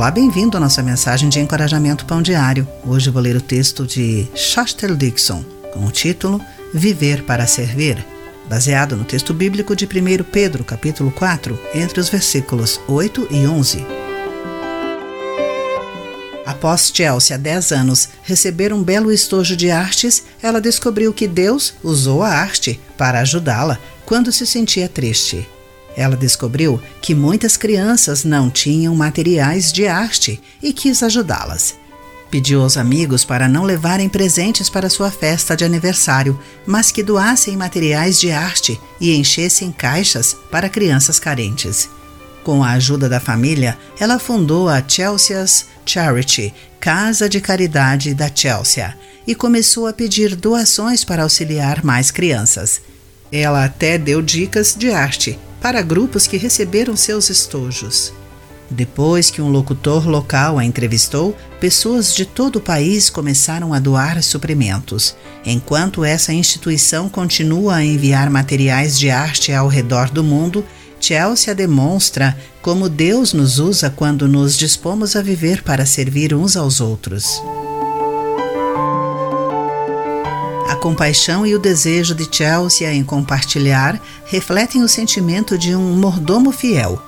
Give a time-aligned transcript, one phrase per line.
[0.00, 2.66] Olá, bem-vindo à nossa mensagem de encorajamento pão diário.
[2.86, 5.44] Hoje vou ler o texto de Shostel Dixon,
[5.74, 6.40] com o título
[6.72, 8.02] Viver para Servir,
[8.48, 13.84] baseado no texto bíblico de 1 Pedro, capítulo 4, entre os versículos 8 e 11.
[16.46, 21.74] Após Chelsea, há 10 anos, receber um belo estojo de artes, ela descobriu que Deus
[21.82, 25.46] usou a arte para ajudá-la quando se sentia triste.
[25.96, 31.74] Ela descobriu que muitas crianças não tinham materiais de arte e quis ajudá-las.
[32.30, 37.56] Pediu aos amigos para não levarem presentes para sua festa de aniversário, mas que doassem
[37.56, 41.88] materiais de arte e enchessem caixas para crianças carentes.
[42.44, 48.96] Com a ajuda da família, ela fundou a Chelsea's Charity, Casa de Caridade da Chelsea,
[49.26, 52.80] e começou a pedir doações para auxiliar mais crianças.
[53.30, 58.12] Ela até deu dicas de arte para grupos que receberam seus estojos.
[58.70, 64.22] Depois que um locutor local a entrevistou, pessoas de todo o país começaram a doar
[64.22, 65.16] suprimentos.
[65.44, 70.64] Enquanto essa instituição continua a enviar materiais de arte ao redor do mundo,
[71.00, 76.80] Chelsea demonstra como Deus nos usa quando nos dispomos a viver para servir uns aos
[76.80, 77.42] outros.
[80.70, 86.52] A compaixão e o desejo de Chelsea em compartilhar refletem o sentimento de um mordomo
[86.52, 87.02] fiel.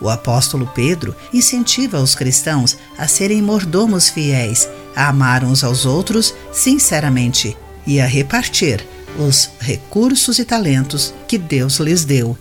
[0.00, 4.66] O apóstolo Pedro incentiva os cristãos a serem mordomos fiéis,
[4.96, 7.54] a amar uns aos outros sinceramente
[7.86, 8.82] e a repartir
[9.18, 12.38] os recursos e talentos que Deus lhes deu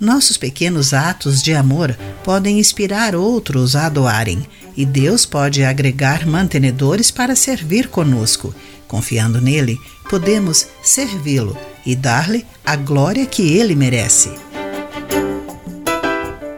[0.00, 4.44] nossos pequenos atos de amor podem inspirar outros a doarem,
[4.76, 8.52] e Deus pode agregar mantenedores para servir conosco.
[8.94, 14.30] Confiando nele, podemos servi-lo e dar-lhe a glória que ele merece.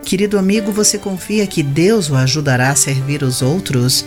[0.05, 4.05] Querido amigo, você confia que Deus o ajudará a servir os outros?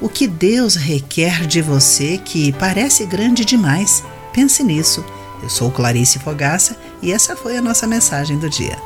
[0.00, 4.04] O que Deus requer de você que parece grande demais?
[4.32, 5.04] Pense nisso
[5.44, 8.78] eu sou Clarice Fogaça e essa foi a nossa mensagem do dia.